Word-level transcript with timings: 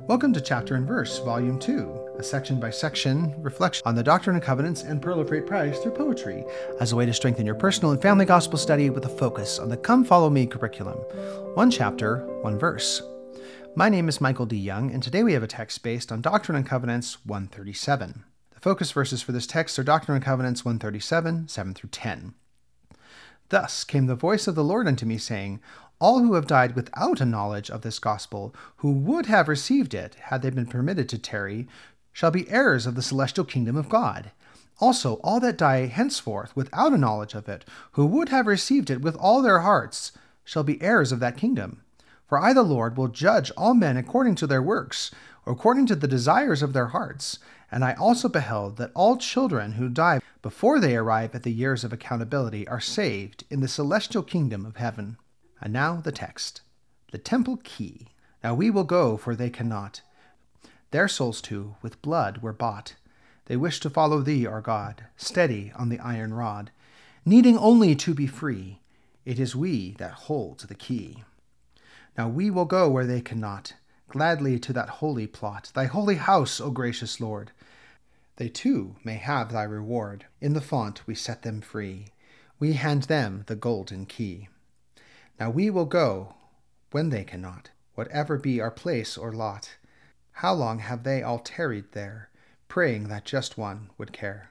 Welcome 0.00 0.32
to 0.32 0.40
Chapter 0.40 0.74
and 0.74 0.88
Verse, 0.88 1.20
Volume 1.20 1.56
2, 1.56 2.16
a 2.18 2.22
section 2.22 2.58
by 2.58 2.70
section 2.70 3.32
reflection 3.40 3.82
on 3.86 3.94
the 3.94 4.02
Doctrine 4.02 4.34
and 4.34 4.44
Covenants 4.44 4.82
and 4.82 5.00
Pearl 5.00 5.20
of 5.20 5.28
Great 5.28 5.46
Price 5.46 5.78
through 5.78 5.92
poetry, 5.92 6.44
as 6.80 6.90
a 6.90 6.96
way 6.96 7.06
to 7.06 7.14
strengthen 7.14 7.46
your 7.46 7.54
personal 7.54 7.92
and 7.92 8.02
family 8.02 8.24
gospel 8.24 8.58
study 8.58 8.90
with 8.90 9.04
a 9.04 9.08
focus 9.08 9.60
on 9.60 9.68
the 9.68 9.76
Come 9.76 10.04
Follow 10.04 10.28
Me 10.28 10.46
curriculum. 10.46 10.96
One 11.54 11.70
chapter, 11.70 12.26
one 12.42 12.58
verse. 12.58 13.02
My 13.76 13.88
name 13.88 14.08
is 14.08 14.20
Michael 14.20 14.46
D. 14.46 14.56
Young, 14.56 14.90
and 14.90 15.00
today 15.00 15.22
we 15.22 15.32
have 15.32 15.44
a 15.44 15.48
text 15.48 15.80
based 15.84 16.10
on 16.10 16.20
Doctrine 16.20 16.56
and 16.56 16.66
Covenants 16.66 17.24
137. 17.24 18.24
The 18.52 18.60
focus 18.60 18.90
verses 18.90 19.22
for 19.22 19.30
this 19.30 19.46
text 19.46 19.78
are 19.78 19.84
Doctrine 19.84 20.16
and 20.16 20.24
Covenants 20.24 20.64
137, 20.64 21.46
7 21.46 21.74
through 21.74 21.90
10. 21.90 22.34
Thus 23.50 23.84
came 23.84 24.06
the 24.06 24.16
voice 24.16 24.48
of 24.48 24.54
the 24.54 24.64
Lord 24.64 24.88
unto 24.88 25.06
me, 25.06 25.18
saying, 25.18 25.60
all 26.04 26.18
who 26.18 26.34
have 26.34 26.46
died 26.46 26.76
without 26.76 27.18
a 27.18 27.24
knowledge 27.24 27.70
of 27.70 27.80
this 27.80 27.98
gospel, 27.98 28.54
who 28.76 28.92
would 28.92 29.24
have 29.24 29.48
received 29.48 29.94
it 29.94 30.14
had 30.16 30.42
they 30.42 30.50
been 30.50 30.66
permitted 30.66 31.08
to 31.08 31.16
tarry, 31.16 31.66
shall 32.12 32.30
be 32.30 32.46
heirs 32.50 32.84
of 32.84 32.94
the 32.94 33.00
celestial 33.00 33.42
kingdom 33.42 33.74
of 33.74 33.88
God. 33.88 34.30
Also, 34.80 35.14
all 35.24 35.40
that 35.40 35.56
die 35.56 35.86
henceforth 35.86 36.54
without 36.54 36.92
a 36.92 36.98
knowledge 36.98 37.32
of 37.32 37.48
it, 37.48 37.64
who 37.92 38.04
would 38.04 38.28
have 38.28 38.46
received 38.46 38.90
it 38.90 39.00
with 39.00 39.16
all 39.16 39.40
their 39.40 39.60
hearts, 39.60 40.12
shall 40.44 40.62
be 40.62 40.82
heirs 40.82 41.10
of 41.10 41.20
that 41.20 41.38
kingdom. 41.38 41.80
For 42.28 42.38
I, 42.38 42.52
the 42.52 42.62
Lord, 42.62 42.98
will 42.98 43.08
judge 43.08 43.50
all 43.56 43.72
men 43.72 43.96
according 43.96 44.34
to 44.34 44.46
their 44.46 44.60
works, 44.60 45.10
according 45.46 45.86
to 45.86 45.96
the 45.96 46.06
desires 46.06 46.62
of 46.62 46.74
their 46.74 46.88
hearts. 46.88 47.38
And 47.72 47.82
I 47.82 47.94
also 47.94 48.28
beheld 48.28 48.76
that 48.76 48.92
all 48.94 49.16
children 49.16 49.72
who 49.72 49.88
die 49.88 50.20
before 50.42 50.80
they 50.80 50.96
arrive 50.96 51.34
at 51.34 51.44
the 51.44 51.50
years 51.50 51.82
of 51.82 51.94
accountability 51.94 52.68
are 52.68 52.78
saved 52.78 53.44
in 53.48 53.60
the 53.60 53.68
celestial 53.68 54.22
kingdom 54.22 54.66
of 54.66 54.76
heaven. 54.76 55.16
And 55.60 55.72
now 55.72 55.96
the 55.96 56.12
text 56.12 56.62
The 57.12 57.18
temple 57.18 57.58
key. 57.62 58.08
Now 58.42 58.54
we 58.54 58.70
will 58.70 58.84
go, 58.84 59.16
for 59.16 59.34
they 59.34 59.50
cannot. 59.50 60.02
Their 60.90 61.08
souls 61.08 61.40
too, 61.40 61.76
with 61.80 62.02
blood, 62.02 62.38
were 62.38 62.52
bought. 62.52 62.96
They 63.46 63.56
wish 63.56 63.80
to 63.80 63.90
follow 63.90 64.20
thee, 64.20 64.46
our 64.46 64.60
God, 64.60 65.04
steady 65.16 65.72
on 65.76 65.88
the 65.88 66.00
iron 66.00 66.34
rod, 66.34 66.70
needing 67.24 67.58
only 67.58 67.94
to 67.96 68.14
be 68.14 68.26
free. 68.26 68.80
It 69.24 69.38
is 69.38 69.56
we 69.56 69.92
that 69.98 70.12
hold 70.12 70.60
the 70.60 70.74
key. 70.74 71.24
Now 72.16 72.28
we 72.28 72.50
will 72.50 72.64
go 72.64 72.88
where 72.88 73.06
they 73.06 73.20
cannot, 73.20 73.74
gladly 74.08 74.58
to 74.60 74.72
that 74.72 74.88
holy 75.00 75.26
plot, 75.26 75.70
thy 75.74 75.86
holy 75.86 76.16
house, 76.16 76.60
O 76.60 76.70
gracious 76.70 77.20
Lord. 77.20 77.50
They 78.36 78.48
too 78.48 78.96
may 79.04 79.16
have 79.16 79.52
thy 79.52 79.62
reward. 79.62 80.26
In 80.40 80.52
the 80.52 80.60
font 80.60 81.06
we 81.06 81.14
set 81.14 81.42
them 81.42 81.60
free. 81.60 82.08
We 82.58 82.74
hand 82.74 83.04
them 83.04 83.44
the 83.46 83.56
golden 83.56 84.06
key. 84.06 84.48
Now 85.38 85.50
we 85.50 85.70
will 85.70 85.84
go 85.86 86.34
when 86.90 87.10
they 87.10 87.24
cannot, 87.24 87.70
whatever 87.94 88.38
be 88.38 88.60
our 88.60 88.70
place 88.70 89.16
or 89.16 89.32
lot. 89.32 89.76
How 90.38 90.52
long 90.52 90.78
have 90.78 91.02
they 91.02 91.22
all 91.22 91.38
tarried 91.38 91.92
there, 91.92 92.30
praying 92.68 93.08
that 93.08 93.24
just 93.24 93.58
one 93.58 93.90
would 93.98 94.12
care 94.12 94.50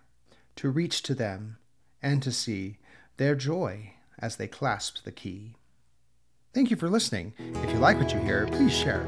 to 0.56 0.70
reach 0.70 1.02
to 1.04 1.16
them 1.16 1.58
and 2.02 2.22
to 2.22 2.32
see 2.32 2.78
their 3.18 3.36
joy 3.36 3.94
as 4.20 4.36
they 4.36 4.48
clasp 4.48 5.04
the 5.04 5.12
key? 5.12 5.56
Thank 6.54 6.70
you 6.70 6.78
for 6.78 6.90
listening. 6.90 7.34
If 7.38 7.72
you 7.72 7.80
like 7.80 7.98
what 7.98 8.14
you 8.14 8.20
hear, 8.20 8.46
please 8.48 8.74
share. 8.74 9.04